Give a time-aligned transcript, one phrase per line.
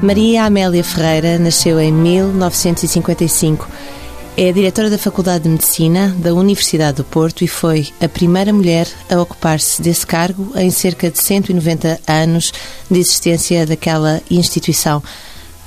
[0.00, 3.68] Maria Amélia Ferreira nasceu em 1955.
[4.36, 8.86] É diretora da Faculdade de Medicina da Universidade do Porto e foi a primeira mulher
[9.10, 12.52] a ocupar-se desse cargo em cerca de 190 anos
[12.88, 15.02] de existência daquela instituição.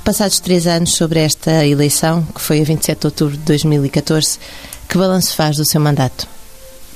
[0.06, 4.40] Passados três anos sobre esta eleição, que foi a 27 de outubro de 2014,
[4.88, 6.26] que balanço faz do seu mandato?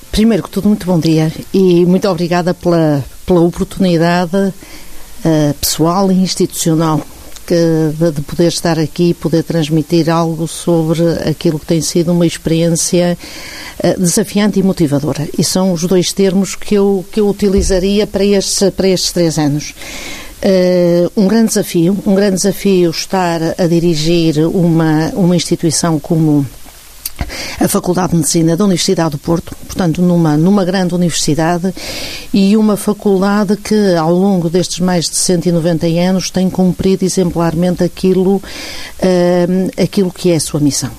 [0.10, 6.16] Primeiro que tudo, muito bom dia e muito obrigada pela, pela oportunidade uh, pessoal e
[6.16, 7.06] institucional
[7.46, 7.56] que,
[7.98, 12.26] de, de, poder estar aqui e poder transmitir algo sobre aquilo que tem sido uma
[12.26, 13.18] experiência
[13.84, 15.28] uh, desafiante e motivadora.
[15.38, 19.38] E são os dois termos que eu, que eu utilizaria para estes, para estes três
[19.38, 19.74] anos.
[20.44, 26.46] Uh, um grande desafio, um grande desafio estar a dirigir uma, uma instituição como
[27.60, 31.74] a Faculdade de Medicina da Universidade do Porto, portanto, numa, numa grande universidade
[32.34, 38.36] e uma faculdade que, ao longo destes mais de 190 anos, tem cumprido exemplarmente aquilo,
[38.38, 40.92] uh, aquilo que é a sua missão.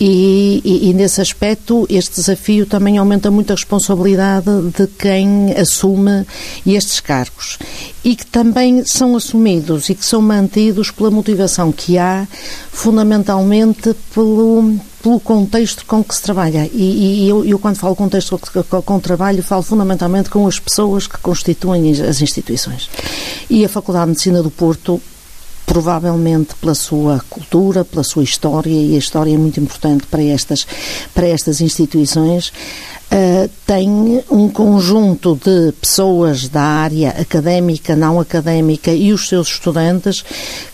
[0.00, 6.26] E, e, e, nesse aspecto, este desafio também aumenta muito a responsabilidade de quem assume
[6.66, 7.58] estes cargos
[8.04, 12.26] e que também são assumidos e que são mantidos pela motivação que há,
[12.72, 14.74] fundamentalmente pelo,
[15.04, 16.68] pelo contexto com que se trabalha.
[16.72, 21.06] E, e eu, eu, quando falo contexto com, com trabalho, falo fundamentalmente com as pessoas
[21.06, 22.88] que constituem as instituições.
[23.50, 25.00] E a Faculdade de Medicina do Porto
[25.66, 30.66] provavelmente pela sua cultura, pela sua história, e a história é muito importante para estas,
[31.14, 32.48] para estas instituições,
[33.10, 40.24] uh, tem um conjunto de pessoas da área académica, não académica e os seus estudantes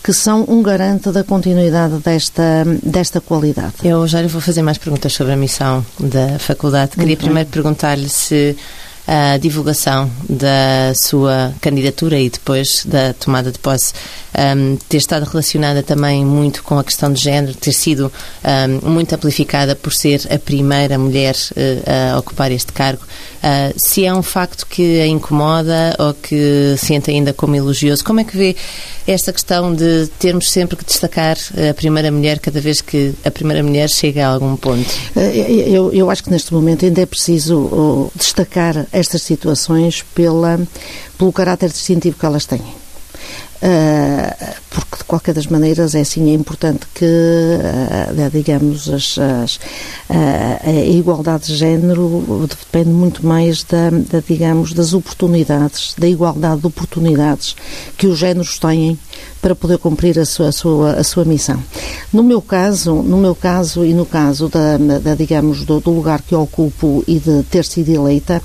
[0.03, 3.75] que são um garante da continuidade desta, desta qualidade.
[3.85, 6.93] Eu já lhe vou fazer mais perguntas sobre a missão da faculdade.
[6.93, 8.57] Queria primeiro perguntar-lhe se
[9.07, 13.93] a divulgação da sua candidatura e depois da tomada de posse
[14.57, 18.13] um, ter estado relacionada também muito com a questão de género, ter sido
[18.85, 23.03] um, muito amplificada por ser a primeira mulher uh, a ocupar este cargo.
[23.43, 28.21] Uh, se é um facto que a incomoda ou que sente ainda como elogioso, como
[28.21, 28.57] é que vê
[29.07, 31.37] esta questão de termos sempre que destacar
[31.71, 34.89] a primeira mulher cada vez que a primeira mulher chega a algum ponto?
[35.17, 40.61] Eh, eu, eu acho que neste momento ainda é preciso destacar estas situações pela,
[41.19, 42.63] pelo caráter distintivo que elas têm.
[43.63, 49.57] Uh, porque de qualquer das maneiras é assim é importante que uh, digamos as, as,
[49.57, 56.63] uh, a igualdade de género depende muito mais da, da, digamos das oportunidades da igualdade
[56.63, 57.55] de oportunidades
[57.99, 58.99] que os géneros têm
[59.43, 61.63] para poder cumprir a sua, a sua, a sua missão.
[62.11, 66.23] No meu caso no meu caso e no caso da, da digamos do, do lugar
[66.23, 68.41] que ocupo e de ter sido eleita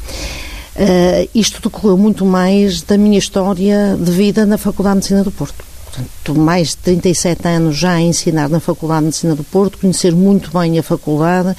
[0.76, 5.32] Uh, isto decorreu muito mais da minha história de vida na Faculdade de Medicina do
[5.32, 5.64] Porto.
[5.86, 10.14] Portanto, mais de 37 anos já a ensinar na Faculdade de Medicina do Porto, conhecer
[10.14, 11.56] muito bem a faculdade.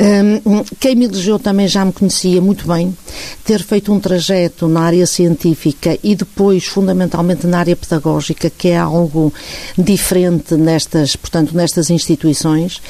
[0.00, 2.96] Um, quem me elegeu também já me conhecia muito bem,
[3.44, 8.78] ter feito um trajeto na área científica e depois, fundamentalmente, na área pedagógica, que é
[8.78, 9.34] algo
[9.76, 12.80] diferente nestas, portanto, nestas instituições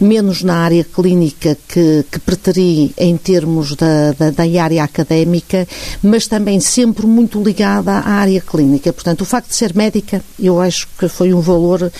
[0.00, 5.66] menos na área clínica que, que preteri em termos da, da, da, área académica,
[6.02, 8.92] mas também sempre muito ligada à área clínica.
[8.92, 11.90] Portanto, o facto de ser médica, eu acho que foi um valor, uh,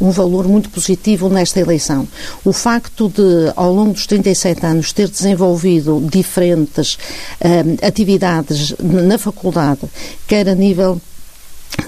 [0.00, 2.06] um valor muito positivo nesta eleição.
[2.44, 9.80] O facto de, ao longo dos 37 anos, ter desenvolvido diferentes uh, atividades na faculdade,
[10.26, 11.00] quer a nível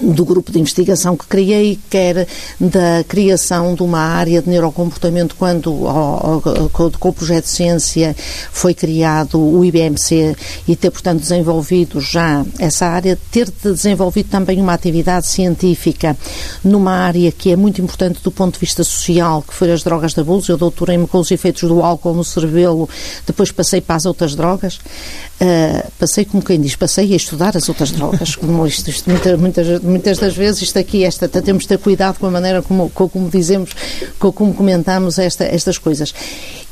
[0.01, 2.27] do grupo de investigação que criei, quer
[2.59, 5.71] da criação de uma área de neurocomportamento quando
[6.71, 8.15] com o projeto de ciência
[8.51, 10.35] foi criado o IBMC
[10.67, 16.15] e ter, portanto, desenvolvido já essa área, ter desenvolvido também uma atividade científica
[16.63, 20.13] numa área que é muito importante do ponto de vista social, que foi as drogas
[20.13, 20.51] de abuso.
[20.51, 22.87] Eu doutorei-me com os efeitos do álcool no cerebelo,
[23.25, 24.79] depois passei para as outras drogas.
[25.41, 29.39] Uh, passei, como quem diz, passei a estudar as outras drogas, como isto, isto muitas,
[29.39, 32.89] muitas muitas das vezes isto aqui, esta, temos de ter cuidado com a maneira como,
[32.89, 33.71] como dizemos,
[34.17, 36.13] como comentamos esta, estas coisas.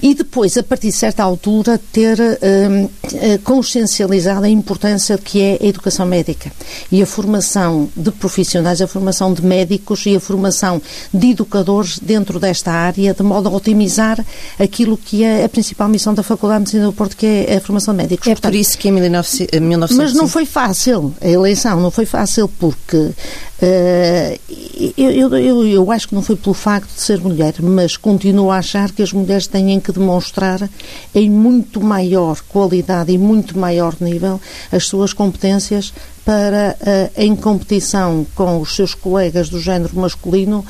[0.01, 5.57] E depois, a partir de certa altura, ter hum, eh, consciencializado a importância que é
[5.59, 6.51] a educação médica
[6.91, 10.79] e a formação de profissionais, a formação de médicos e a formação
[11.11, 14.23] de educadores dentro desta área, de modo a otimizar
[14.59, 17.61] aquilo que é a principal missão da Faculdade de Medicina do Porto, que é a
[17.61, 18.27] formação de médicos.
[18.27, 19.95] É Portanto, por isso que em 19...
[19.95, 24.39] Mas não foi fácil a eleição, não foi fácil porque porque uh,
[24.98, 28.50] eu, eu, eu, eu, acho que não foi pelo facto de ser mulher, mas continuo
[28.50, 30.69] a achar que as mulheres têm que demonstrar
[31.13, 34.39] em muito maior qualidade e muito maior nível
[34.72, 35.94] as suas competências
[36.24, 40.63] para, uh, em competição com os seus colegas do género masculino,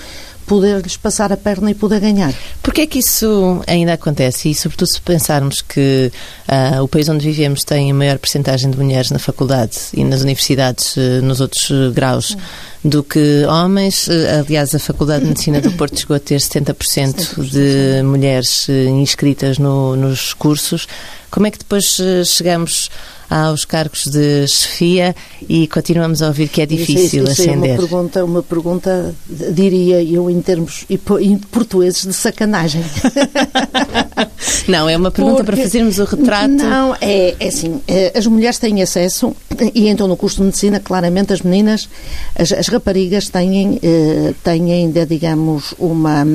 [0.47, 2.33] poder-lhes passar a perna e poder ganhar.
[2.63, 4.49] Porquê é que isso ainda acontece?
[4.49, 6.11] E, sobretudo, se pensarmos que
[6.47, 10.21] uh, o país onde vivemos tem a maior percentagem de mulheres na faculdade e nas
[10.21, 12.37] universidades, uh, nos outros uh, graus,
[12.83, 14.07] do que homens.
[14.39, 19.95] aliás, a Faculdade de Medicina do Porto chegou a ter 70% de mulheres inscritas no,
[19.97, 20.87] nos cursos.
[21.29, 22.89] Como é que depois chegamos
[23.29, 25.15] aos cargos de chefia
[25.47, 27.71] e continuamos a ouvir que é difícil isso, isso ascender.
[27.71, 29.15] É uma pergunta, uma pergunta,
[29.51, 32.83] diria eu, em termos em portugueses, de sacanagem.
[34.67, 36.49] Não, é uma pergunta Porque, para fazermos o retrato.
[36.49, 39.33] Não, é, é assim, eh, as mulheres têm acesso,
[39.73, 41.89] e então no curso de medicina, claramente as meninas,
[42.35, 46.25] as, as raparigas têm, eh, têm, digamos, uma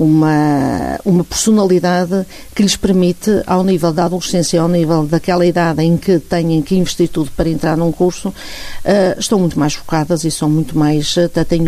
[0.00, 5.96] uma, uma personalidade que lhes permite, ao nível da adolescência, ao nível daquela idade em
[5.98, 10.30] que têm que investir tudo para entrar num curso, uh, estão muito mais focadas e
[10.30, 11.64] são muito mais, até têm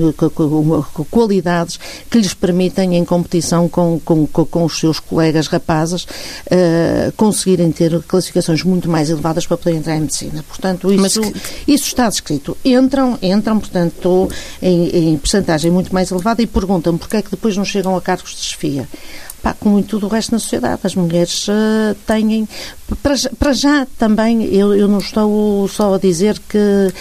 [1.11, 1.79] qualidades
[2.11, 8.03] que lhes permitem, em competição com, com, com os seus colegas rapazes, uh, conseguirem ter
[8.03, 10.43] classificações muito mais elevadas para poder entrar em medicina.
[10.49, 11.73] Portanto, isso, que...
[11.73, 12.57] isso está descrito.
[12.65, 14.29] Entram, entram, portanto,
[14.61, 18.01] em, em percentagem muito mais elevada e perguntam porque é que depois não chegam a
[18.01, 18.89] cargos cargos de chefia.
[19.43, 22.49] Pá, como em tudo o resto na sociedade, as mulheres uh, têm.
[23.03, 26.93] Para, para já também, eu, eu não estou só a dizer que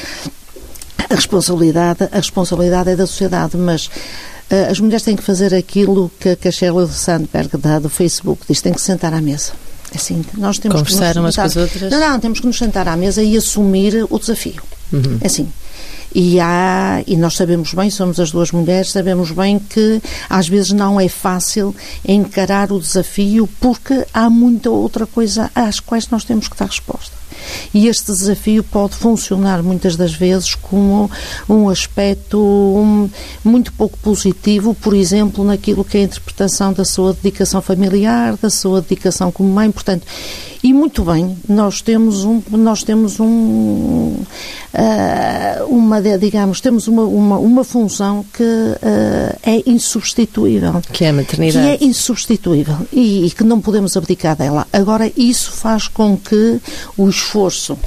[1.07, 6.11] a responsabilidade, a responsabilidade é da sociedade, mas uh, as mulheres têm que fazer aquilo
[6.19, 9.51] que, que a Sheryl Sandberg da, do Facebook diz, têm que sentar à mesa.
[9.93, 11.91] É assim, nós temos Conversar que umas com as outras?
[11.91, 14.63] Não, não, temos que nos sentar à mesa e assumir o desafio.
[14.91, 15.19] Uhum.
[15.21, 15.47] É assim,
[16.13, 20.71] e há, e nós sabemos bem, somos as duas mulheres, sabemos bem que às vezes
[20.71, 21.75] não é fácil
[22.07, 27.15] encarar o desafio porque há muita outra coisa às quais nós temos que dar resposta.
[27.73, 31.09] E este desafio pode funcionar muitas das vezes como
[31.49, 32.39] um aspecto
[33.43, 38.49] muito pouco positivo, por exemplo, naquilo que é a interpretação da sua dedicação familiar, da
[38.49, 39.71] sua dedicação como mãe.
[39.71, 40.05] Portanto,
[40.63, 44.15] e muito bem, nós temos um, nós temos um, uh,
[45.67, 50.79] uma, digamos, temos uma, uma, uma função que uh, é insubstituível.
[50.93, 51.77] Que é a maternidade.
[51.79, 54.67] Que é insubstituível e, e que não podemos abdicar dela.
[54.71, 56.61] Agora, isso faz com que
[56.95, 57.77] o esforço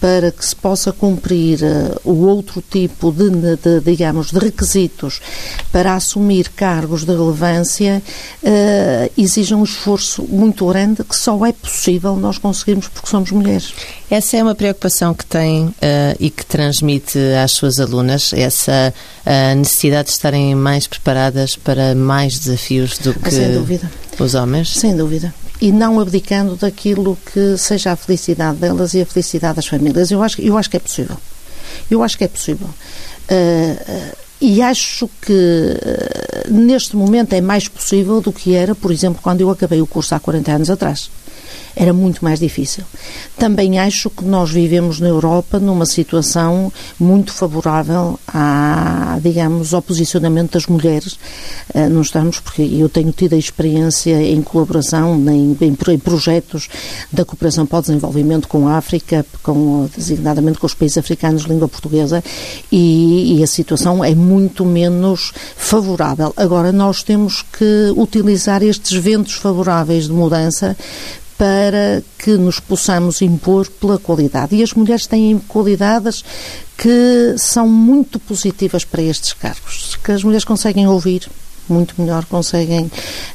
[0.00, 5.20] para que se possa cumprir uh, o outro tipo de, de, digamos, de requisitos
[5.70, 8.02] para assumir cargos de relevância,
[8.42, 13.72] uh, exige um esforço muito grande que só é possível nós conseguirmos porque somos mulheres.
[14.10, 15.74] Essa é uma preocupação que tem uh,
[16.18, 18.92] e que transmite às suas alunas, essa
[19.56, 24.70] necessidade de estarem mais preparadas para mais desafios do que os homens?
[24.70, 25.32] Sem dúvida
[25.62, 30.10] e não abdicando daquilo que seja a felicidade delas e a felicidade das famílias.
[30.10, 31.16] Eu acho, eu acho que é possível.
[31.88, 32.66] Eu acho que é possível.
[32.66, 39.20] Uh, e acho que uh, neste momento é mais possível do que era, por exemplo,
[39.22, 41.08] quando eu acabei o curso há 40 anos atrás
[41.74, 42.84] era muito mais difícil.
[43.36, 50.52] Também acho que nós vivemos na Europa numa situação muito favorável a, digamos, ao posicionamento
[50.52, 51.14] das mulheres.
[51.74, 56.68] Uh, não estamos, porque eu tenho tido a experiência em colaboração, em, em, em, projetos
[57.10, 61.48] da cooperação para o desenvolvimento com a África, com, designadamente com os países africanos de
[61.48, 62.22] língua portuguesa,
[62.70, 66.32] e, e a situação é muito menos favorável.
[66.36, 70.76] Agora, nós temos que utilizar estes ventos favoráveis de mudança
[71.42, 74.54] para que nos possamos impor pela qualidade.
[74.54, 76.24] E as mulheres têm qualidades
[76.78, 81.28] que são muito positivas para estes cargos, que as mulheres conseguem ouvir
[81.68, 82.88] muito melhor, conseguem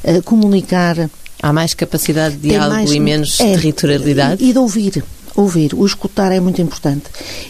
[0.04, 1.10] uh, comunicar.
[1.42, 4.42] Há mais capacidade de diálogo mais, e menos é, territorialidade?
[4.42, 5.04] E de ouvir
[5.40, 7.04] ouvir, o escutar é muito importante.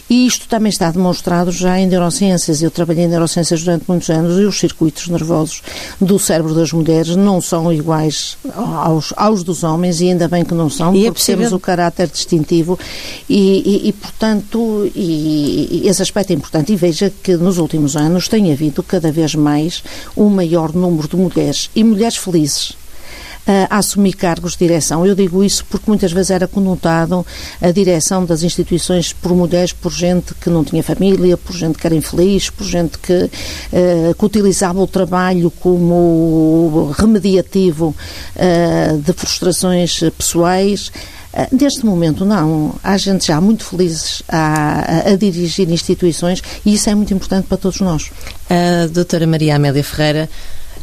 [0.09, 2.61] E isto também está demonstrado já em neurociências.
[2.61, 5.61] Eu trabalhei em neurociências durante muitos anos e os circuitos nervosos
[5.99, 10.53] do cérebro das mulheres não são iguais aos, aos dos homens e ainda bem que
[10.53, 12.77] não são, e é porque é temos o caráter distintivo
[13.27, 16.71] e, e, e portanto, e, e esse aspecto é importante.
[16.71, 19.83] E veja que nos últimos anos tem havido cada vez mais
[20.15, 22.77] um maior número de mulheres e mulheres felizes
[23.69, 25.05] a assumir cargos de direção.
[25.05, 27.25] Eu digo isso porque muitas vezes era conotado
[27.61, 31.87] a direção das instituições por mulheres, por gente que não tinha família, por gente que
[31.87, 37.95] era infeliz, por gente que, uh, que utilizava o trabalho como remediativo
[38.35, 40.91] uh, de frustrações pessoais.
[41.33, 42.75] Uh, neste momento, não.
[42.83, 47.47] Há gente já muito feliz a, a, a, dirigir instituições e isso é muito importante
[47.47, 48.11] para todos nós.
[48.49, 50.29] A doutora Maria Amélia Ferreira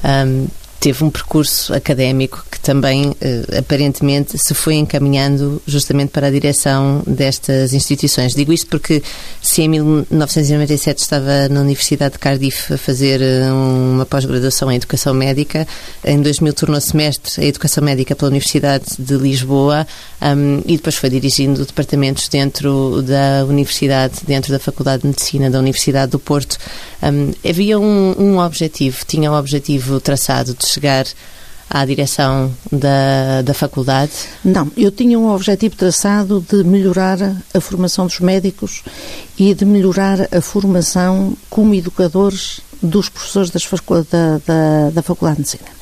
[0.05, 0.47] um,
[0.87, 7.03] teve um percurso académico que também, eh, aparentemente, se foi encaminhando justamente para a direção
[7.05, 8.37] destas instituições.
[8.37, 9.03] Digo isto porque,
[9.43, 15.13] se em 1997 estava na Universidade de Cardiff a fazer eh, uma pós-graduação em Educação
[15.13, 15.67] Médica,
[16.05, 19.89] em 2000 tornou-se mestre em Educação Médica pela Universidade de Lisboa
[20.23, 25.59] um, e depois foi dirigindo departamentos dentro da Universidade, dentro da Faculdade de Medicina da
[25.59, 26.57] Universidade do Porto.
[27.03, 31.07] Um, havia um, um objetivo, tinha um objetivo traçado de chegar
[31.69, 34.13] à direção da, da faculdade?
[34.45, 37.19] Não, eu tinha um objetivo traçado de melhorar
[37.53, 38.83] a formação dos médicos
[39.39, 43.67] e de melhorar a formação como educadores dos professores das,
[44.11, 45.77] da, da, da Faculdade de Medicina.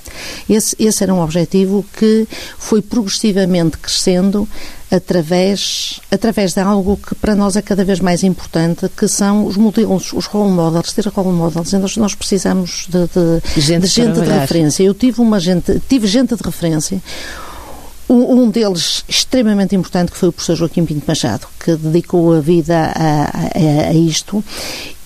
[0.49, 2.27] Esse, esse era um objetivo que
[2.59, 4.49] foi progressivamente crescendo
[4.91, 9.57] através, através de algo que para nós é cada vez mais importante, que são os
[9.57, 11.73] modelos, os role models, ter role models.
[11.73, 13.07] Nós, nós precisamos de,
[13.55, 14.83] de gente, de, gente de referência.
[14.83, 17.03] Eu tive uma gente, tive gente de referência
[18.09, 22.93] um deles extremamente importante que foi o professor Joaquim Pinto Machado, que dedicou a vida
[22.95, 24.45] a, a, a isto.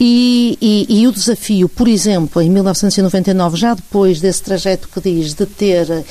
[0.00, 5.34] E, e, e, o desafio, por exemplo, em 1999, já depois desse trajeto que diz
[5.34, 6.04] de ter uh,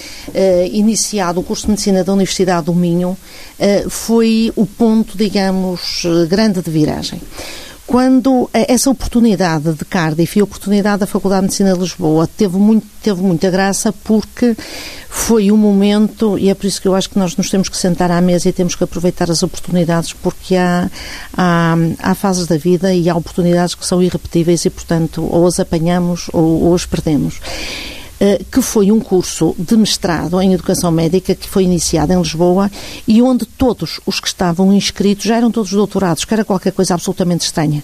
[0.72, 6.62] iniciado o curso de Medicina da Universidade do Minho, uh, foi o ponto, digamos, grande
[6.62, 7.22] de viragem
[7.88, 12.58] quando essa oportunidade de Cardiff e a oportunidade da Faculdade de Medicina de Lisboa teve,
[12.58, 14.58] muito, teve muita graça porque
[15.10, 17.78] foi um momento, e é por isso que eu acho que nós nos temos que
[17.78, 20.92] sentar à mesa e temos que aproveitar as oportunidades, porque há,
[21.36, 25.58] há, há fases da vida e há oportunidades que são irrepetíveis e, portanto, ou as
[25.58, 27.40] apanhamos ou, ou as perdemos.
[28.20, 32.72] Eh, que foi um curso de mestrado em Educação Médica que foi iniciado em Lisboa
[33.08, 36.96] e onde todos os que estavam inscritos já eram todos doutorados, que era qualquer coisa
[36.96, 37.84] absolutamente estranha.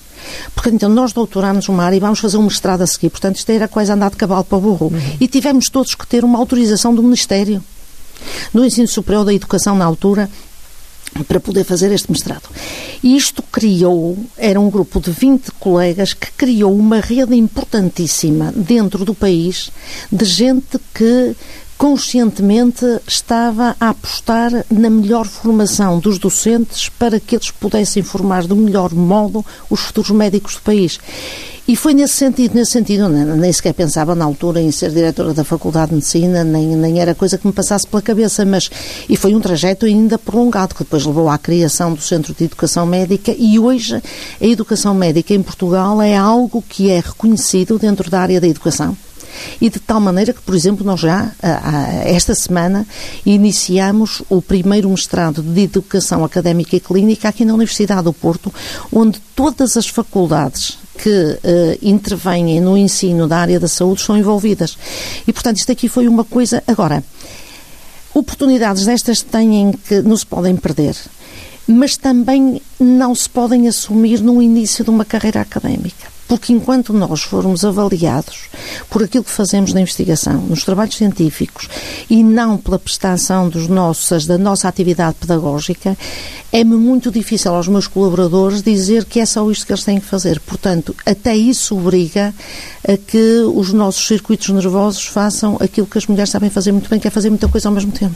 [0.56, 3.12] Porque então nós doutorámos uma área e vamos fazer um mestrado a seguir.
[3.12, 4.88] Portanto, isto era quase andar de cavalo para burro.
[4.88, 5.18] Uhum.
[5.20, 7.64] E tivemos todos que ter uma autorização do Ministério.
[8.52, 10.28] No ensino superior da educação na altura,
[11.22, 12.50] para poder fazer este mestrado.
[13.04, 19.06] E isto criou, era um grupo de 20 colegas que criou uma rede importantíssima dentro
[19.06, 19.72] do país
[20.12, 21.36] de gente que
[21.78, 28.56] conscientemente estava a apostar na melhor formação dos docentes para que eles pudessem formar do
[28.56, 31.00] melhor modo os futuros médicos do país.
[31.66, 35.46] E foi nesse sentido, nesse sentido, nem, sequer pensava na altura em ser diretora da
[35.46, 38.70] Faculdade de Medicina, nem, nem era coisa que me passasse pela cabeça, mas
[39.08, 42.86] e foi um trajeto ainda prolongado, que depois levou à criação do Centro de Educação
[42.86, 43.96] Médica e hoje
[44.42, 48.98] a educação médica em Portugal é algo que é reconhecido dentro da área da educação.
[49.60, 51.32] E de tal maneira que, por exemplo, nós já,
[52.06, 52.86] esta semana,
[53.26, 58.54] iniciamos o primeiro mestrado de Educação Académica e Clínica aqui na Universidade do Porto,
[58.92, 61.40] onde todas as faculdades que uh,
[61.82, 64.78] intervêm no ensino da área da saúde são envolvidas.
[65.28, 66.64] E, portanto, isto aqui foi uma coisa.
[66.68, 67.04] Agora,
[68.14, 70.96] oportunidades destas têm que não se podem perder,
[71.68, 76.13] mas também não se podem assumir no início de uma carreira académica.
[76.28, 78.44] Porque enquanto nós formos avaliados
[78.90, 81.68] por aquilo que fazemos na investigação, nos trabalhos científicos
[82.10, 85.98] e não pela prestação dos nossos, da nossa atividade pedagógica,
[86.52, 90.06] é-me muito difícil aos meus colaboradores dizer que é só isto que eles têm que
[90.06, 90.40] fazer.
[90.40, 92.34] Portanto, até isso obriga
[92.88, 97.00] a que os nossos circuitos nervosos façam aquilo que as mulheres sabem fazer muito bem,
[97.00, 98.16] que é fazer muita coisa ao mesmo tempo.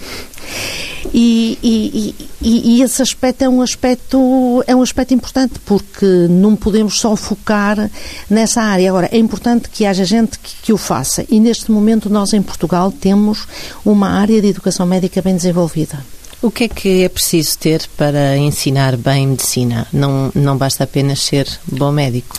[1.13, 6.55] E, e, e, e esse aspecto é um aspecto é um aspecto importante porque não
[6.55, 7.89] podemos só focar
[8.29, 8.89] nessa área.
[8.89, 12.41] Agora, é importante que haja gente que, que, o faça e neste momento nós em
[12.41, 13.47] Portugal temos
[13.85, 16.03] uma área de educação médica bem desenvolvida.
[16.41, 19.87] O que é que é preciso ter para ensinar bem medicina?
[19.91, 22.37] Não, não basta apenas ser bom médico?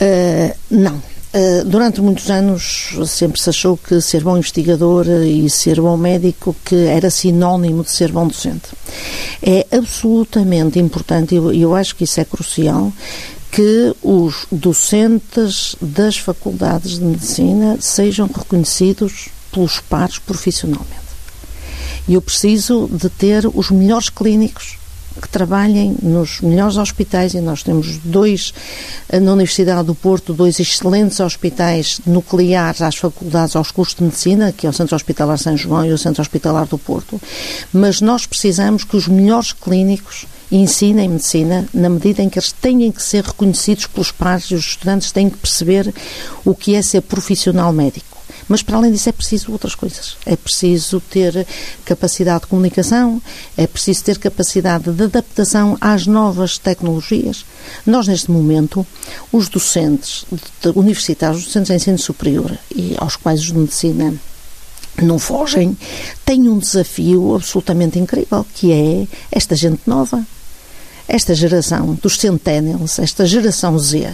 [0.00, 1.13] Uh, não.
[1.34, 6.54] Uh, durante muitos anos sempre se achou que ser bom investigador e ser bom médico
[6.64, 8.68] que era sinónimo de ser bom docente.
[9.42, 12.92] É absolutamente importante, e eu acho que isso é crucial,
[13.50, 20.94] que os docentes das faculdades de medicina sejam reconhecidos pelos pares profissionalmente.
[22.06, 24.76] E eu preciso de ter os melhores clínicos
[25.20, 28.52] que trabalhem nos melhores hospitais, e nós temos dois
[29.08, 34.52] eh, na Universidade do Porto, dois excelentes hospitais nucleares às faculdades, aos cursos de medicina,
[34.52, 37.20] que é o Centro Hospitalar São João e o Centro Hospitalar do Porto,
[37.72, 42.90] mas nós precisamos que os melhores clínicos ensinem medicina na medida em que eles têm
[42.92, 45.92] que ser reconhecidos pelos pares e os estudantes têm que perceber
[46.44, 48.13] o que é ser profissional médico.
[48.48, 50.16] Mas para além disso é preciso outras coisas.
[50.26, 51.46] É preciso ter
[51.84, 53.20] capacidade de comunicação,
[53.56, 57.44] é preciso ter capacidade de adaptação às novas tecnologias.
[57.86, 58.86] Nós, neste momento,
[59.32, 60.24] os docentes
[60.74, 64.14] universitários, os docentes de ensino superior e aos quais os de medicina
[65.02, 65.76] não fogem,
[66.24, 70.24] têm um desafio absolutamente incrível, que é esta gente nova,
[71.08, 74.12] esta geração dos centennials, esta geração Z,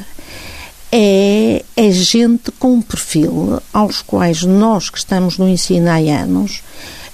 [0.92, 6.62] é, é gente com um perfil aos quais nós que estamos no ensino há anos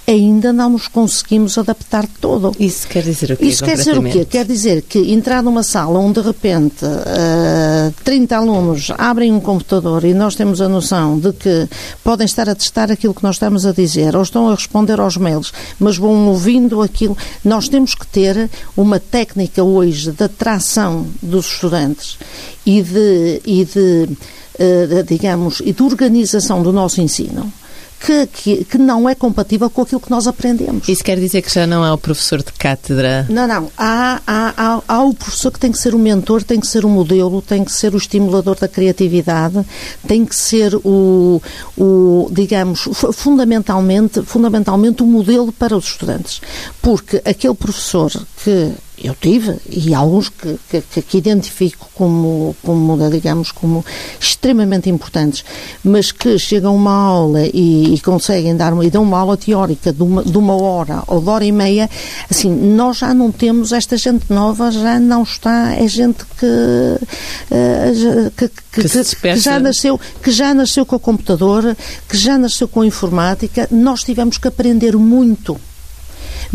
[0.07, 2.53] ainda não nos conseguimos adaptar todo.
[2.61, 3.45] Isso quer dizer o quê?
[3.45, 4.25] Isso quer dizer o quê?
[4.25, 9.41] Quer dizer que entrar numa sala onde de repente uh, eh, 30 alunos abrem um
[9.41, 11.69] computador e nós temos a noção de que
[12.05, 15.17] podem estar a testar aquilo que nós estamos a dizer ou estão a responder aos
[15.17, 17.17] mails, mas vão ouvindo aquilo.
[17.45, 22.17] Nós temos que ter uma técnica hoje de atração dos estudantes
[22.65, 27.53] e de, e de uh, digamos, e de organização do nosso ensino
[28.01, 30.89] que, que, que, não é compatível com aquilo que nós aprendemos.
[30.89, 33.27] Isso quer dizer que já não é o professor de cátedra?
[33.29, 33.71] Não, não.
[33.77, 36.85] Há, há, há, há, o professor que tem que ser o mentor, tem que ser
[36.85, 39.65] o modelo, tem que ser o estimulador da criatividade,
[40.07, 41.41] tem que ser o,
[41.77, 46.41] o digamos, fundamentalmente, fundamentalmente o modelo para os estudantes.
[46.83, 48.13] Porque aquele professor
[48.45, 48.73] que
[49.03, 53.85] eu tive e alguns que, que, que, identifico como, como, digamos, como
[54.19, 55.45] extremamente importantes,
[55.85, 59.37] mas que chegam a uma aula e, e conseguem dar uma, e dão uma aula
[59.37, 61.91] teórica de uma, de uma hora ou de hora e meia,
[62.31, 68.31] assim, nós já não temos esta gente nova, já não está, é gente que, uh,
[68.37, 71.77] que, que, que, já nasceu, que já nasceu com o computador,
[72.09, 75.61] que já nasceu com a informática, nós tivemos que aprender muito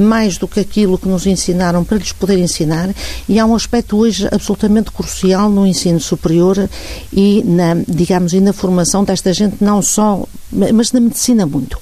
[0.01, 2.89] mais do que aquilo que nos ensinaram para lhes poder ensinar,
[3.27, 6.70] e há um aspecto hoje absolutamente crucial no ensino superior
[7.13, 11.77] e na, digamos, e na formação desta gente, não só, mas na medicina muito.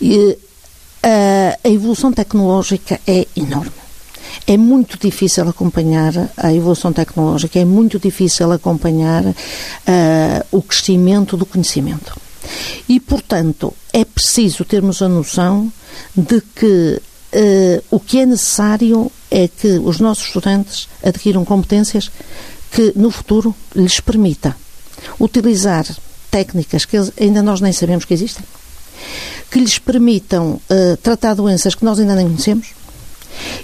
[0.00, 0.38] E,
[1.02, 3.72] a, a evolução tecnológica é enorme.
[4.46, 9.34] É muito difícil acompanhar a evolução tecnológica, é muito difícil acompanhar uh,
[10.50, 12.18] o crescimento do conhecimento.
[12.88, 15.70] E, portanto, é preciso termos a noção
[16.16, 22.10] de que Uh, o que é necessário é que os nossos estudantes adquiram competências
[22.70, 24.56] que no futuro lhes permita
[25.20, 25.86] utilizar
[26.30, 28.44] técnicas que ainda nós nem sabemos que existem,
[29.50, 32.68] que lhes permitam uh, tratar doenças que nós ainda nem conhecemos.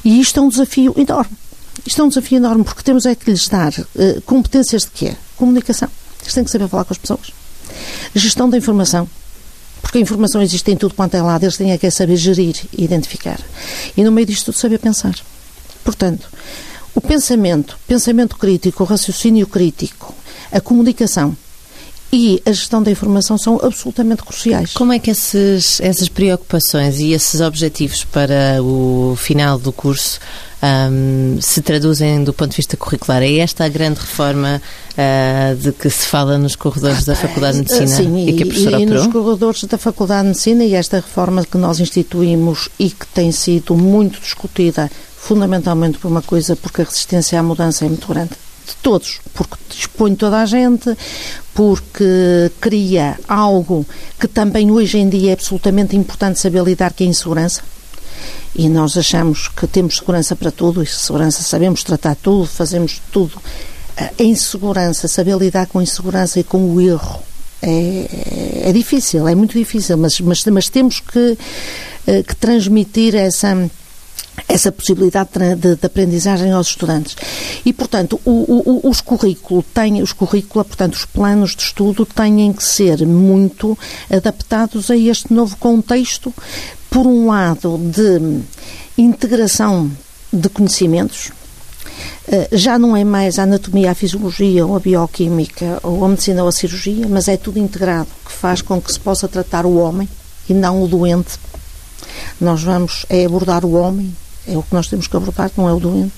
[0.04, 1.36] E isto é um desafio enorme.
[1.86, 5.16] Isto é um desafio enorme porque temos é que lhes dar uh, competências de quê?
[5.36, 5.88] Comunicação.
[6.22, 7.32] Eles têm que saber falar com as pessoas.
[8.14, 9.08] Gestão da informação
[9.84, 12.56] porque a informação existe em tudo quanto é lado, eles têm é que saber gerir
[12.72, 13.38] e identificar.
[13.94, 15.14] E no meio disto tudo saber pensar.
[15.84, 16.26] Portanto,
[16.94, 20.14] o pensamento, pensamento crítico, o raciocínio crítico,
[20.50, 21.36] a comunicação
[22.14, 24.72] e a gestão da informação são absolutamente cruciais.
[24.72, 30.20] Como é que esses, essas preocupações e esses objetivos para o final do curso
[30.62, 33.20] um, se traduzem do ponto de vista curricular?
[33.20, 37.62] É esta a grande reforma uh, de que se fala nos corredores da Faculdade de
[37.64, 40.74] Medicina Sim, e, que a professora e, e nos corredores da Faculdade de Medicina e
[40.74, 46.54] esta reforma que nós instituímos e que tem sido muito discutida fundamentalmente por uma coisa,
[46.54, 50.96] porque a resistência à mudança é muito grande de todos, porque dispõe toda a gente,
[51.54, 53.86] porque cria algo
[54.18, 57.62] que também hoje em dia é absolutamente importante saber lidar, que é a insegurança.
[58.54, 63.40] E nós achamos que temos segurança para tudo, e segurança sabemos tratar tudo, fazemos tudo.
[63.96, 67.22] A insegurança, saber lidar com a insegurança e com o erro
[67.66, 71.38] é, é, difícil, é muito difícil, mas, mas, mas temos que,
[72.06, 73.70] eh, que transmitir essa
[74.48, 77.16] essa possibilidade de, de, aprendizagem aos estudantes.
[77.64, 82.52] E, portanto, o, o, os currículos têm, os currícula, portanto, os planos de estudo têm
[82.52, 83.78] que ser muito
[84.10, 86.32] adaptados a este novo contexto,
[86.90, 88.40] por um lado, de
[88.96, 89.90] integração
[90.32, 91.32] de conhecimentos,
[92.26, 96.42] eh, já não é mais a anatomia, a fisiologia ou a bioquímica ou a medicina
[96.42, 99.76] ou a cirurgia, mas é tudo integrado, que faz com que se possa tratar o
[99.76, 100.08] homem
[100.48, 101.38] e não o doente.
[102.40, 104.14] Nós vamos é abordar o homem
[104.46, 106.12] é o que nós temos que abordar, não é o doente.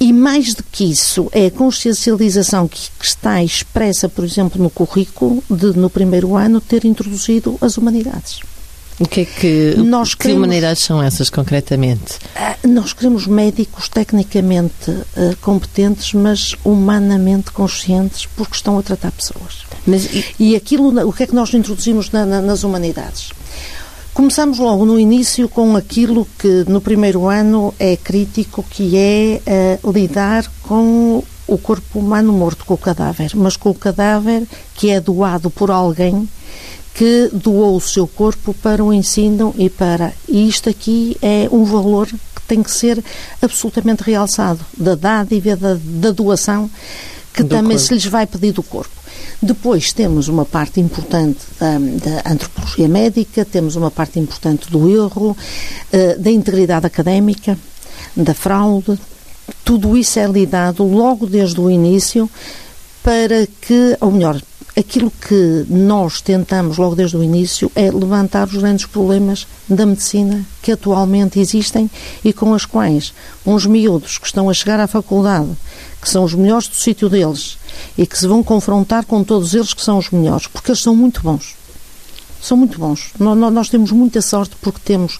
[0.00, 4.70] E mais do que isso, é a consciencialização que, que está expressa, por exemplo, no
[4.70, 8.40] currículo de, no primeiro ano, ter introduzido as humanidades.
[8.98, 12.16] O que é que, nós que queremos, humanidades são essas concretamente?
[12.36, 19.64] Uh, nós queremos médicos tecnicamente uh, competentes, mas humanamente conscientes, porque estão a tratar pessoas.
[19.86, 23.30] Mas, e, e aquilo, o que é que nós introduzimos na, na, nas humanidades?
[24.12, 29.40] Começamos logo no início com aquilo que no primeiro ano é crítico, que é
[29.82, 34.90] uh, lidar com o corpo humano morto, com o cadáver, mas com o cadáver que
[34.90, 36.28] é doado por alguém
[36.94, 40.12] que doou o seu corpo para o ensino e para.
[40.28, 43.02] E isto aqui é um valor que tem que ser
[43.40, 46.70] absolutamente realçado, da dádiva, da, da doação,
[47.32, 47.86] que do também corpo.
[47.86, 48.99] se lhes vai pedir do corpo.
[49.42, 55.30] Depois temos uma parte importante da, da, antropologia médica, temos uma parte importante do erro,
[55.30, 57.58] uh, da integridade académica,
[58.14, 58.98] da fraude.
[59.64, 62.28] Tudo isso é lidado logo desde o início
[63.02, 64.38] para que, ou melhor,
[64.76, 70.44] aquilo que nós tentamos logo desde o início é levantar os grandes problemas da medicina
[70.62, 71.90] que atualmente existem
[72.22, 73.14] e com as quais
[73.46, 75.48] uns miúdos que estão a chegar à faculdade,
[76.00, 77.58] que são os melhores do sítio deles
[77.96, 80.94] e que se vão confrontar com todos eles que são os melhores, porque eles são
[80.94, 81.54] muito bons.
[82.40, 83.10] São muito bons.
[83.18, 85.18] Nós, temos muita sorte porque temos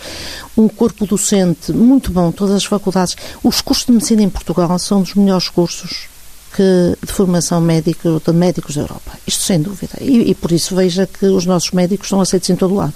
[0.57, 3.15] um corpo docente muito bom, todas as faculdades.
[3.45, 6.09] Os cursos de medicina em Portugal são dos melhores cursos
[6.55, 9.13] que, de formação médica de médicos da Europa.
[9.27, 9.99] Isto sem dúvida.
[10.01, 12.95] E, e, por isso veja que os nossos médicos são aceitos em todo lado.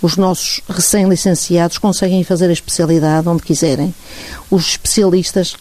[0.00, 3.94] Os nossos recém-licenciados conseguem fazer a especialidade onde quiserem.
[4.50, 5.56] Os especialistas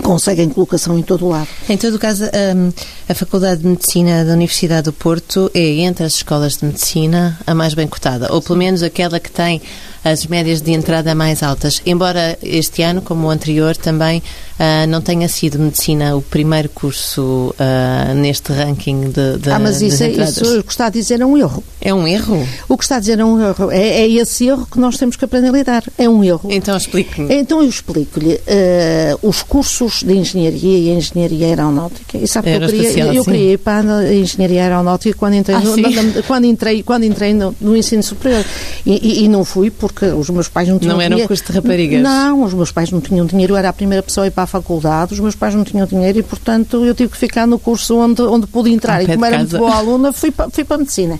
[0.00, 1.48] conseguem colocação em todo o lado.
[1.68, 2.72] Em todo o caso, hum,
[3.08, 7.54] a Faculdade de Medicina da Universidade do Porto é, entre as escolas de medicina, a
[7.54, 9.60] mais bem cotada, ou pelo menos aquela que tem
[10.04, 11.80] as médias de entrada mais altas.
[11.86, 14.18] Embora este ano, como o anterior, também
[14.58, 19.80] uh, não tenha sido medicina o primeiro curso uh, neste ranking de, de Ah, mas
[19.80, 21.62] isso, é, isso o que está a dizer é um erro.
[21.84, 22.46] É um erro?
[22.68, 23.70] O que está a dizer é um erro.
[23.72, 25.82] É, é esse erro que nós temos que aprender a lidar.
[25.98, 26.48] É um erro.
[26.48, 27.34] Então explique-me.
[27.34, 28.34] Então eu explico-lhe.
[28.34, 32.18] Uh, os cursos de engenharia e engenharia aeronáutica.
[32.18, 35.60] E sabe que eu queria, eu queria ir para a engenharia aeronáutica quando entrei, ah,
[35.60, 38.44] no, na, quando entrei, quando entrei no, no ensino superior.
[38.86, 41.44] E, e, e, não fui porque os meus pais não tinham Não era um curso
[41.44, 42.00] de raparigas?
[42.00, 43.54] Não, os meus pais não tinham dinheiro.
[43.54, 45.14] Eu era a primeira pessoa a ir para a faculdade.
[45.14, 48.22] Os meus pais não tinham dinheiro e, portanto, eu tive que ficar no curso onde,
[48.22, 49.02] onde pude entrar.
[49.02, 51.18] E como era muito boa aluna, fui para, fui para a medicina.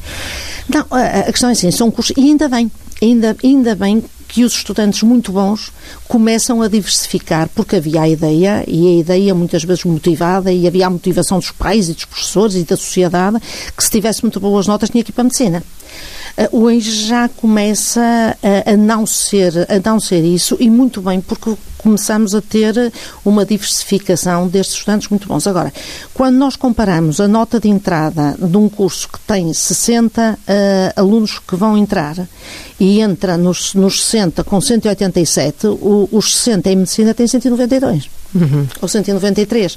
[0.68, 2.16] Não, a, questão é assim, são cursos...
[2.16, 2.70] E ainda bem,
[3.00, 5.70] ainda, ainda bem que os estudantes muito bons
[6.08, 10.86] começam a diversificar, porque havia a ideia, e a ideia muitas vezes motivada, e havia
[10.86, 13.38] a motivação dos pais e dos professores e da sociedade,
[13.76, 15.62] que se tivesse muito boas notas tinha que ir para a medicina.
[16.38, 18.00] Uh, hoje já começa
[18.42, 22.92] a, a, não ser, a não ser isso, e muito bem, porque começamos a ter
[23.24, 25.46] uma diversificação destes estudantes muito bons.
[25.46, 25.72] Agora,
[26.14, 31.38] quando nós comparamos a nota de entrada de um curso que tem 60 uh, alunos
[31.38, 32.16] que vão entrar
[32.78, 38.66] e entra nos, nos 60 com 187, o, os 60 em medicina têm 192 uhum.
[38.80, 39.76] ou 193.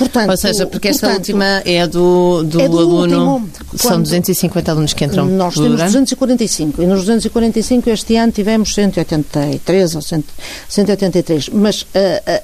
[0.00, 3.34] Portanto, Ou seja, porque esta portanto, última é do, do, é do aluno.
[3.34, 5.26] Último, são 250 alunos que entram.
[5.26, 11.50] Nós temos 245 e nos 245 este ano tivemos 183 ou 183.
[11.50, 11.86] Mas uh,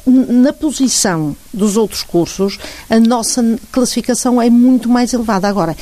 [0.06, 2.58] uh, na posição dos outros cursos,
[2.90, 3.42] a nossa
[3.72, 5.48] classificação é muito mais elevada.
[5.48, 5.74] Agora,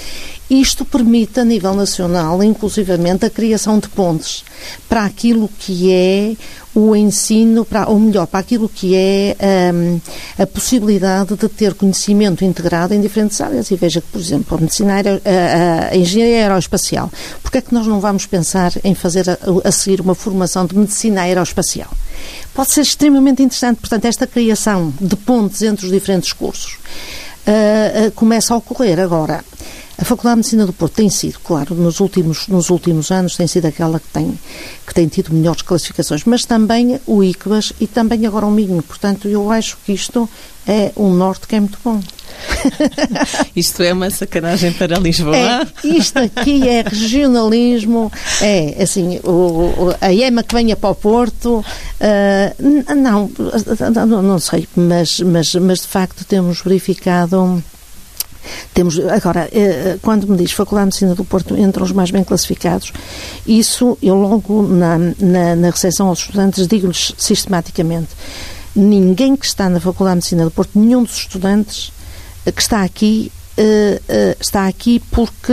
[0.49, 4.45] isto permite, a nível nacional, inclusivamente, a criação de pontes
[4.89, 6.37] para aquilo que é
[6.75, 9.37] o ensino, para, ou melhor, para aquilo que é
[9.73, 10.01] um,
[10.37, 13.71] a possibilidade de ter conhecimento integrado em diferentes áreas.
[13.71, 17.11] E veja que, por exemplo, a, medicina aero, a, a engenharia aeroespacial,
[17.43, 20.77] porque é que nós não vamos pensar em fazer a, a seguir uma formação de
[20.77, 21.91] medicina aeroespacial?
[22.53, 26.75] Pode ser extremamente interessante, portanto, esta criação de pontes entre os diferentes cursos
[27.47, 29.45] uh, uh, começa a ocorrer agora.
[29.97, 33.47] A Faculdade de Medicina do Porto tem sido, claro, nos últimos, nos últimos anos, tem
[33.47, 34.39] sido aquela que tem,
[34.85, 38.83] que tem tido melhores classificações, mas também o ICBAS e também agora o MIGNO.
[38.83, 40.29] Portanto, eu acho que isto
[40.67, 42.01] é um norte que é muito bom.
[43.55, 45.37] Isto é uma sacanagem para Lisboa.
[45.37, 51.59] É, isto aqui é regionalismo, é assim, o, a EMA que venha para o Porto,
[51.59, 53.31] uh, não,
[54.07, 57.63] não, não sei, mas, mas, mas de facto temos verificado
[58.73, 62.25] temos, agora, eh, quando me diz Faculdade de Medicina do Porto entram os mais bem
[62.25, 62.93] classificados,
[63.47, 68.09] isso eu logo na, na, na recepção aos estudantes digo-lhes sistematicamente,
[68.75, 71.93] ninguém que está na Faculdade de Medicina do Porto, nenhum dos estudantes
[72.47, 75.53] eh, que está aqui, eh, está aqui porque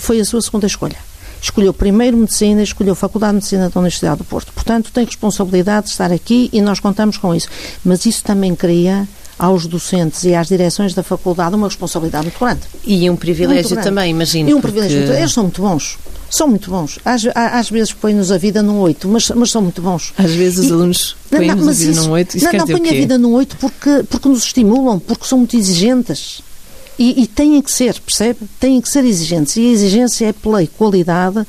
[0.00, 1.08] foi a sua segunda escolha
[1.40, 4.52] escolheu primeiro Medicina, escolheu Faculdade de Medicina da Universidade do Porto.
[4.52, 7.48] Portanto, tem responsabilidade de estar aqui e nós contamos com isso.
[7.84, 9.06] Mas isso também cria
[9.38, 12.62] aos docentes e às direções da faculdade uma responsabilidade muito grande.
[12.84, 14.50] E um privilégio também, imagino.
[14.50, 14.78] E um porque...
[14.80, 15.98] privilégio, eles são muito bons.
[16.30, 16.98] São muito bons.
[17.04, 20.12] Às, às vezes põe-nos a vida num 8, mas, mas são muito bons.
[20.18, 22.36] Às vezes os alunos põem-nos a vida isso, num 8.
[22.36, 25.56] Isso não, não põem a vida num 8 porque, porque nos estimulam, porque são muito
[25.56, 26.42] exigentes.
[26.98, 28.40] E, e têm que ser, percebe?
[28.58, 29.56] Têm que ser exigentes.
[29.56, 31.46] E a exigência é pela qualidade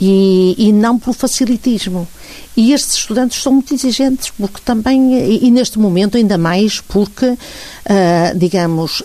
[0.00, 2.08] e, e não pelo facilitismo.
[2.56, 7.26] E estes estudantes são muito exigentes, porque também, e, e neste momento ainda mais, porque,
[7.26, 7.36] uh,
[8.34, 9.04] digamos, uh,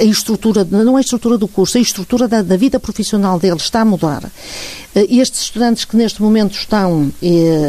[0.00, 3.62] a estrutura, não é a estrutura do curso, a estrutura da, da vida profissional deles
[3.62, 4.24] está a mudar.
[4.24, 4.30] Uh,
[5.08, 7.12] estes estudantes que neste momento estão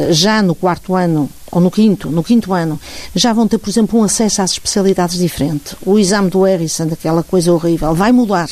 [0.09, 2.79] já no quarto ano, ou no quinto, no quinto ano,
[3.15, 5.75] já vão ter, por exemplo, um acesso às especialidades diferente.
[5.85, 8.49] O exame do Harrison, aquela coisa horrível, vai mudar.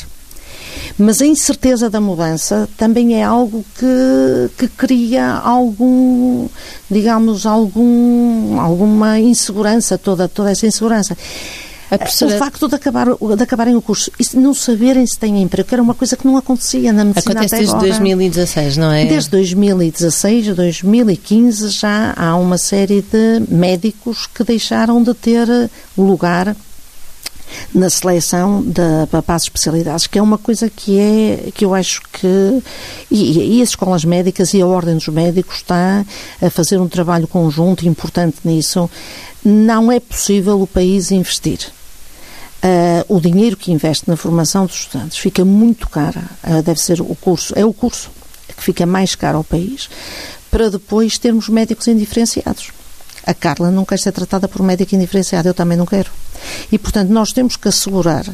[0.98, 6.48] Mas a incerteza da mudança também é algo que, que cria algum,
[6.90, 11.16] digamos, algum, alguma insegurança, toda, toda essa insegurança.
[11.98, 12.34] Professora...
[12.34, 15.74] O facto de, acabar, de acabarem o curso e não saberem se têm emprego, que
[15.74, 17.88] era uma coisa que não acontecia na medicina Acontece desde agora.
[17.88, 19.04] 2016, não é?
[19.04, 25.46] Desde 2016, 2015 já há uma série de médicos que deixaram de ter
[25.96, 26.56] lugar
[27.74, 32.02] na seleção da, para as especialidades, que é uma coisa que é que eu acho
[32.12, 32.62] que
[33.10, 36.04] e, e as escolas médicas e a ordem dos médicos está
[36.40, 38.88] a fazer um trabalho conjunto importante nisso.
[39.44, 41.58] Não é possível o país investir.
[42.64, 46.20] Uh, o dinheiro que investe na formação dos estudantes fica muito caro.
[46.44, 48.10] Uh, deve ser o curso, é o curso
[48.56, 49.88] que fica mais caro ao país,
[50.50, 52.70] para depois termos médicos indiferenciados.
[53.26, 56.10] A Carla não quer ser tratada por médico indiferenciado, eu também não quero.
[56.70, 58.24] E, portanto, nós temos que assegurar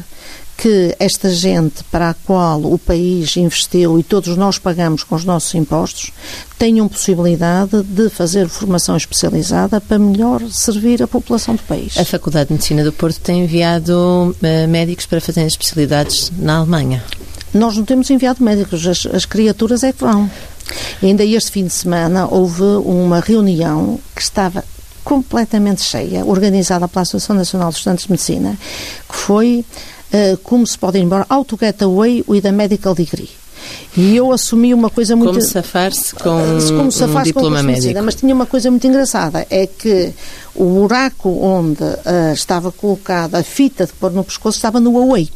[0.57, 5.23] que esta gente para a qual o país investiu e todos nós pagamos com os
[5.23, 6.11] nossos impostos
[6.57, 11.97] tenham possibilidade de fazer formação especializada para melhor servir a população do país.
[11.97, 13.95] A Faculdade de Medicina do Porto tem enviado
[14.35, 17.01] uh, médicos para fazerem especialidades na Alemanha.
[17.53, 20.29] Nós não temos enviado médicos, as, as criaturas é que vão.
[21.01, 24.63] E ainda este fim de semana houve uma reunião que estava
[25.09, 28.55] completamente cheia, organizada pela Associação Nacional dos Estudantes de Medicina,
[29.09, 29.65] que foi
[30.13, 33.31] uh, como se pode ir embora, how to get away with a medical degree.
[33.97, 35.31] E eu assumi uma coisa muito...
[35.31, 36.39] Como safar-se com
[36.77, 38.01] como safar um diploma com médico.
[38.03, 40.13] Mas tinha uma coisa muito engraçada, é que
[40.53, 45.27] o buraco onde uh, estava colocada a fita de pôr no pescoço estava no away.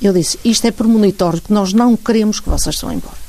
[0.00, 3.21] Eu disse, isto é premonitório, que nós não queremos que vocês vão embora.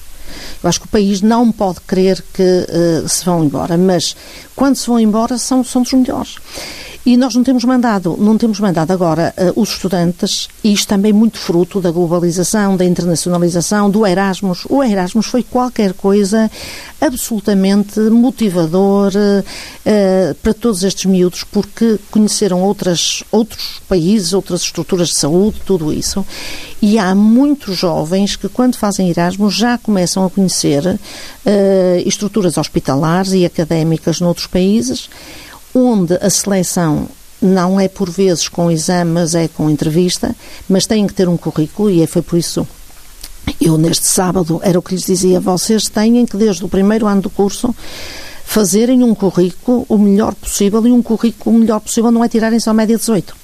[0.63, 4.15] Eu acho que o país não pode querer que uh, se vão embora, mas
[4.55, 6.37] quando se vão embora são, são dos melhores.
[7.05, 11.11] E nós não temos mandado, não temos mandado agora uh, os estudantes, e isto também
[11.11, 14.65] muito fruto da globalização, da internacionalização, do Erasmus.
[14.69, 16.49] O Erasmus foi qualquer coisa
[17.01, 25.15] absolutamente motivador uh, para todos estes miúdos, porque conheceram outras, outros países, outras estruturas de
[25.15, 26.25] saúde, tudo isso.
[26.81, 30.99] E há muitos jovens que, quando fazem Erasmus, já começam a conhecer uh,
[32.05, 35.09] estruturas hospitalares e académicas noutros países
[35.73, 37.07] onde a seleção
[37.41, 40.35] não é por vezes com exames, é com entrevista,
[40.69, 42.65] mas têm que ter um currículo e foi por isso.
[43.59, 47.21] Eu neste sábado era o que lhes dizia, vocês têm que desde o primeiro ano
[47.21, 47.75] do curso
[48.45, 52.59] fazerem um currículo o melhor possível e um currículo o melhor possível não é tirarem
[52.59, 53.42] só média 18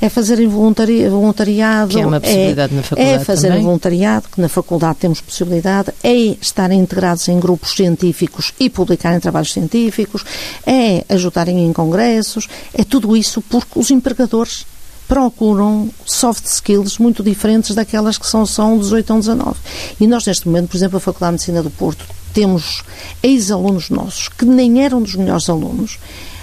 [0.00, 1.94] é fazerem voluntariado.
[1.94, 3.14] Que é uma possibilidade é, na faculdade.
[3.14, 3.64] É fazerem também.
[3.64, 9.52] voluntariado, que na faculdade temos possibilidade, é estarem integrados em grupos científicos e publicarem trabalhos
[9.52, 10.24] científicos,
[10.66, 14.66] é ajudarem em congressos, é tudo isso porque os empregadores
[15.10, 19.56] procuram soft skills muito diferentes daquelas que são só um 18 ou um 19.
[20.00, 22.84] E nós, neste momento, por exemplo, a Faculdade de Medicina do Porto, temos
[23.20, 25.98] ex-alunos nossos que nem eram dos melhores alunos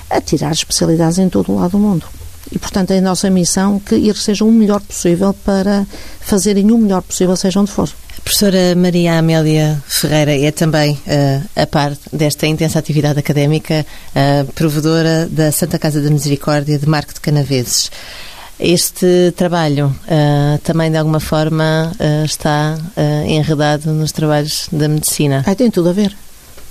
[0.10, 2.06] a tirar especialidades em todo o lado do mundo.
[2.52, 5.86] E, portanto, é a nossa missão que eles sejam o melhor possível para
[6.20, 7.90] fazerem o melhor possível, seja onde for.
[8.18, 14.52] A professora Maria Amélia Ferreira é também, uh, a par desta intensa atividade académica, uh,
[14.54, 17.90] provedora da Santa Casa da Misericórdia de Marco de Canaveses.
[18.60, 21.92] Este trabalho uh, também, de alguma forma,
[22.26, 22.76] está
[23.28, 25.44] enredado nos trabalhos da medicina.
[25.46, 26.16] Ah, tem tudo a ver.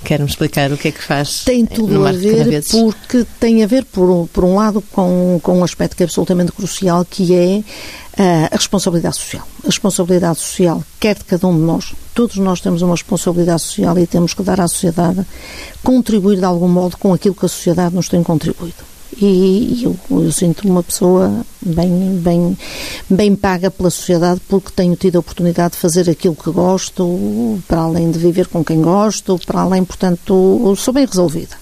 [0.07, 1.43] Quer-me explicar o que é que faz?
[1.43, 5.59] Tem tudo a ver, porque tem a ver, por um, por um lado, com, com
[5.59, 9.43] um aspecto que é absolutamente crucial, que é uh, a responsabilidade social.
[9.65, 13.99] A responsabilidade social, quer de cada um de nós, todos nós temos uma responsabilidade social
[13.99, 15.27] e temos que dar à sociedade,
[15.83, 20.31] contribuir de algum modo com aquilo que a sociedade nos tem contribuído e eu, eu
[20.31, 22.57] sinto uma pessoa bem, bem,
[23.09, 27.81] bem paga pela sociedade porque tenho tido a oportunidade de fazer aquilo que gosto, para
[27.81, 31.57] além de viver com quem gosto, para além, portanto, sou bem resolvida.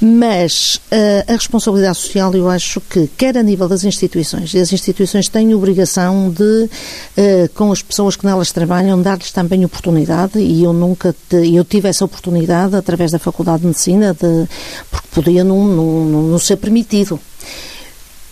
[0.00, 4.70] Mas uh, a responsabilidade social, eu acho que, quer a nível das instituições, e as
[4.70, 10.62] instituições têm obrigação de, uh, com as pessoas que nelas trabalham, dar-lhes também oportunidade, e
[10.62, 14.46] eu nunca te, eu tive essa oportunidade através da Faculdade de Medicina, de,
[14.90, 17.18] porque podia não, não, não ser permitido.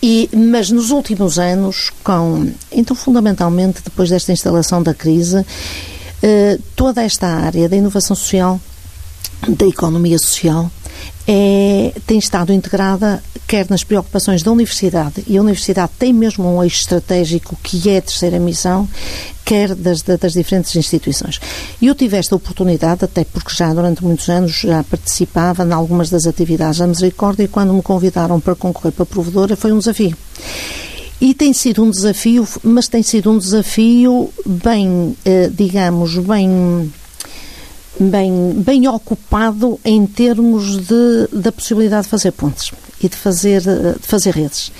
[0.02, 5.46] E, mas nos últimos anos, com, então fundamentalmente depois desta instalação da crise,
[6.26, 8.60] eh, toda esta área da inovação social,
[9.46, 10.70] da economia social,
[11.26, 16.62] é, tem estado integrada quer nas preocupações da Universidade, e a Universidade tem mesmo um
[16.62, 18.88] eixo estratégico que é a terceira missão,
[19.44, 21.38] quer das, das diferentes instituições.
[21.80, 26.08] E eu tive esta oportunidade, até porque já durante muitos anos já participava em algumas
[26.08, 30.16] das atividades da Misericórdia, e quando me convidaram para concorrer para provedora foi um desafio.
[31.20, 36.92] E tem sido um desafio, mas tem sido um desafio bem, eh, digamos, bem
[37.98, 44.06] bem, bem ocupado em termos de, da possibilidade de fazer pontes e de fazer, de
[44.06, 44.72] fazer redes.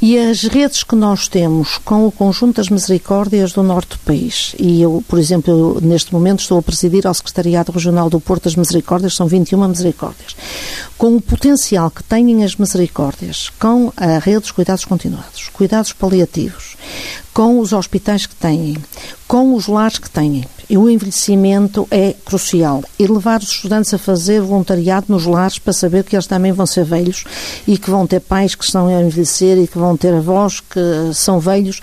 [0.00, 4.54] E as redes que nós temos com o conjunto das misericórdias do norte do país,
[4.58, 8.56] e eu, por exemplo, neste momento estou a presidir ao Secretariado Regional do Porto das
[8.56, 10.36] Misericórdias, são 21 misericórdias,
[10.98, 16.76] com o potencial que têm as misericórdias, com a rede dos cuidados continuados, cuidados paliativos,
[17.32, 18.76] com os hospitais que têm,
[19.26, 22.82] com os lares que têm, e o envelhecimento é crucial.
[22.98, 26.66] E levar os estudantes a fazer voluntariado nos lares para saber que eles também vão
[26.66, 27.24] ser velhos
[27.66, 30.80] e que vão ter pais que estão a envelhecer e que vão ter avós que
[31.12, 31.80] são velhos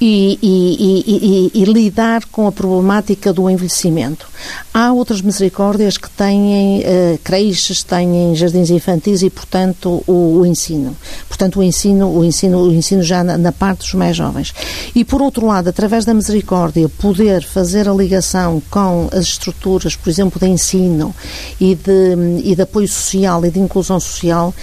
[0.00, 4.26] e, e, e, e, lidar com a problemática do envelhecimento.
[4.72, 10.94] Há outras misericórdias que têm uh, creches, têm jardins infantis e, portanto, o, o, ensino.
[11.28, 14.52] Portanto, o ensino, o ensino, o ensino já na, na, parte dos mais jovens.
[14.94, 20.10] E, por outro lado, através da misericórdia, poder fazer a ligação com as estruturas, por
[20.10, 21.14] exemplo, de ensino
[21.58, 24.54] e de, e de apoio social e de inclusão social,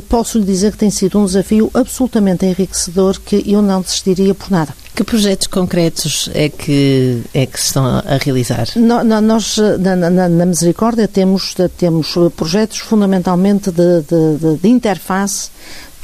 [0.00, 4.50] posso lhe dizer que tem sido um desafio absolutamente enriquecedor que eu não desistiria por
[4.50, 4.74] nada.
[4.94, 8.68] Que projetos concretos é que, é que se estão a realizar?
[8.76, 15.50] No, no, nós, na, na, na, Misericórdia, temos, temos projetos fundamentalmente de, de, de interface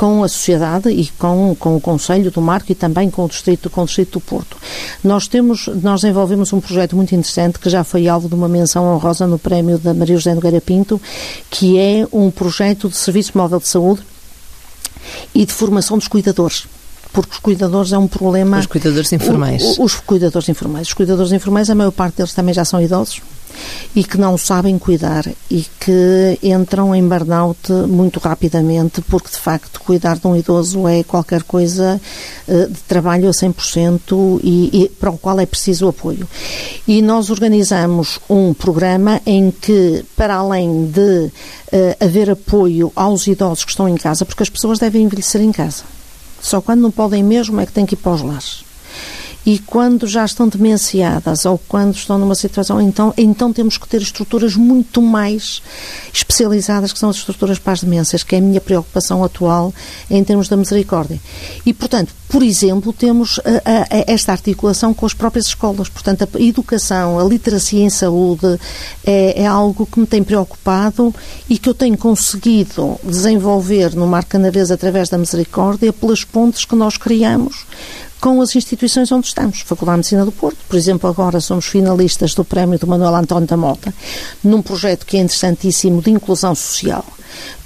[0.01, 3.69] com a sociedade e com, com o Conselho do Marco e também com o Distrito,
[3.69, 4.57] com o Distrito do Porto.
[5.05, 8.95] Nós temos, nós desenvolvemos um projeto muito interessante que já foi alvo de uma menção
[8.95, 10.99] honrosa no prémio da Maria José Nogueira Pinto,
[11.51, 14.01] que é um projeto de serviço móvel de saúde
[15.35, 16.67] e de formação dos cuidadores
[17.13, 18.61] porque os cuidadores é um problema.
[18.61, 19.63] Os cuidadores informais.
[19.63, 20.89] Os, os cuidadores informais.
[20.89, 23.21] Os cuidadores informais, a maior parte deles também já são idosos
[23.95, 29.81] e que não sabem cuidar e que entram em burnout muito rapidamente, porque de facto
[29.81, 32.01] cuidar de um idoso é qualquer coisa
[32.49, 36.29] uh, de trabalho a 100% e, e para o qual é preciso apoio.
[36.87, 41.31] E nós organizamos um programa em que, para além de uh,
[42.01, 45.85] haver apoio aos idosos que estão em casa, porque as pessoas devem envelhecer em casa
[46.41, 48.65] só quando não podem mesmo é que têm que ir para os lares.
[49.45, 54.03] E quando já estão demenciadas ou quando estão numa situação, então, então temos que ter
[54.03, 55.63] estruturas muito mais
[56.13, 59.73] especializadas, que são as estruturas para as demências, que é a minha preocupação atual
[60.11, 61.19] em termos da misericórdia.
[61.65, 65.89] E, portanto, por exemplo, temos a, a, a esta articulação com as próprias escolas.
[65.89, 68.59] Portanto, a educação, a literacia em saúde
[69.05, 71.13] é, é, algo que me tem preocupado
[71.49, 76.77] e que eu tenho conseguido desenvolver no Mar Canadense através da misericórdia pelas pontes que
[76.77, 77.67] nós criamos
[78.21, 79.61] com as instituições onde estamos.
[79.61, 83.49] Faculdade de Medicina do Porto, por exemplo, agora somos finalistas do prémio do Manuel António
[83.49, 83.93] da Mota,
[84.45, 87.05] num projeto que é interessantíssimo de inclusão social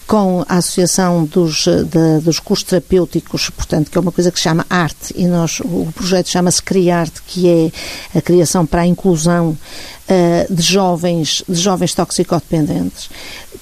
[0.06, 4.44] com a Associação dos, de, dos Cursos Terapêuticos, portanto, que é uma coisa que se
[4.44, 9.56] chama Arte, e nós, o projeto chama-se Criarte, que é a criação para a inclusão
[10.08, 13.08] uh, de jovens, de jovens toxicodependentes,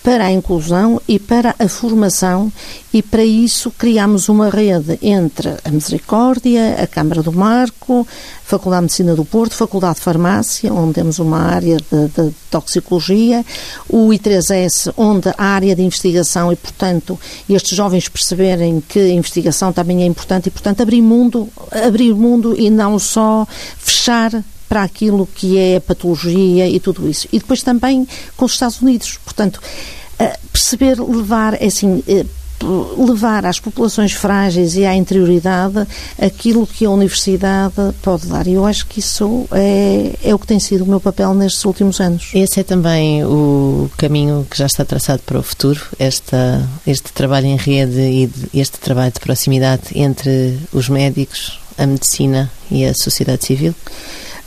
[0.02, 2.52] para a inclusão e para a formação,
[2.92, 8.06] e para isso criamos uma rede entre a Misericórdia, a Câmara do Marco,
[8.44, 12.34] a Faculdade de Medicina do Porto, Faculdade de Farmácia, onde temos uma área de, de
[12.50, 13.44] toxicologia,
[13.88, 19.72] o I3S, onde a área de investigação e, portanto, estes jovens perceberem que a investigação
[19.72, 23.46] também é importante e, portanto, abrir mundo, abrir mundo e não só
[23.78, 27.28] fechar para aquilo que é a patologia e tudo isso.
[27.30, 28.08] E depois também
[28.38, 29.18] com os Estados Unidos.
[29.22, 29.60] Portanto,
[30.18, 32.24] eh, perceber, levar, é assim, eh,
[32.96, 35.86] levar às populações frágeis e à interioridade
[36.18, 38.46] aquilo que a universidade pode dar.
[38.46, 41.62] E eu acho que isso é, é o que tem sido o meu papel nestes
[41.66, 42.30] últimos anos.
[42.32, 47.44] Esse é também o caminho que já está traçado para o futuro, esta, este trabalho
[47.44, 53.44] em rede e este trabalho de proximidade entre os médicos, a medicina e a sociedade
[53.44, 53.74] civil?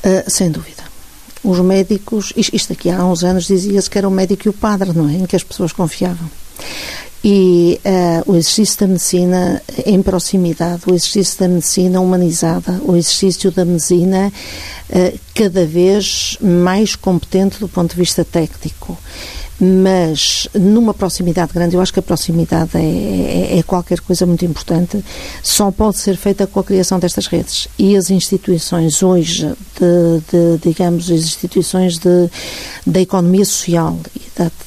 [0.05, 0.83] Uh, sem dúvida.
[1.43, 4.91] Os médicos, isto aqui há uns anos dizia-se que era o médico e o padre,
[4.93, 5.13] não é?
[5.13, 6.29] Em que as pessoas confiavam.
[7.23, 13.51] E uh, o exercício da medicina em proximidade, o exercício da medicina humanizada, o exercício
[13.51, 14.31] da medicina
[14.91, 18.95] uh, cada vez mais competente do ponto de vista técnico
[19.59, 24.43] mas numa proximidade grande, eu acho que a proximidade é, é, é, qualquer coisa muito
[24.43, 25.03] importante,
[25.41, 27.67] só pode ser feita com a criação destas redes.
[27.77, 29.47] E as instituições hoje,
[29.79, 32.29] de, de digamos, as instituições de,
[32.85, 33.97] da economia social,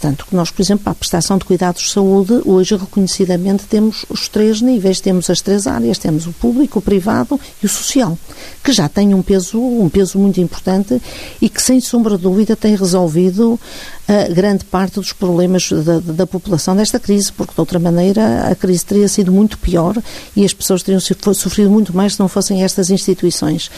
[0.01, 4.07] tanto que nós, por exemplo, para a prestação de cuidados de saúde, hoje reconhecidamente temos
[4.09, 8.19] os três níveis, temos as três áreas, temos o público, o privado e o social,
[8.65, 11.01] que já têm um peso, um peso muito importante
[11.41, 13.61] e que, sem sombra de dúvida, tem resolvido
[14.09, 18.49] uh, grande parte parte dos problemas da, da, população desta crise, porque de outra maneira
[18.49, 19.97] a crise teria sido muito pior
[20.37, 23.69] e as pessoas teriam sofrido muito mais se não fossem estas instituições.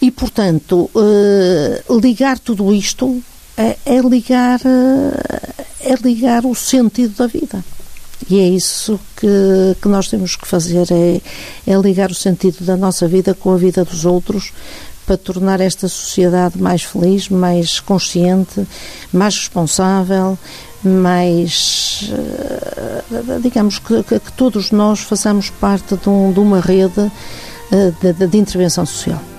[0.00, 3.20] E, portanto, eh, ligar tudo isto
[3.56, 7.64] é, é ligar, eh, é ligar o sentido da vida.
[8.30, 11.20] E é isso que, que nós temos que fazer, é,
[11.66, 14.52] é ligar o sentido da nossa vida com a vida dos outros,
[15.06, 18.66] para tornar esta sociedade mais feliz, mais consciente,
[19.12, 20.38] mais responsável,
[20.84, 22.10] mais.
[22.12, 27.10] Eh, digamos que, que, todos nós façamos parte de, um, de uma rede
[27.70, 29.31] eh, de, de intervenção social.